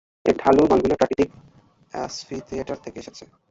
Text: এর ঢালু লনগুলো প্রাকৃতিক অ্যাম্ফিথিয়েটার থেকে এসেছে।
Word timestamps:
এর 0.25 0.35
ঢালু 0.39 0.61
লনগুলো 0.69 0.95
প্রাকৃতিক 0.99 1.29
অ্যাম্ফিথিয়েটার 1.93 2.77
থেকে 2.83 2.97
এসেছে। 2.99 3.23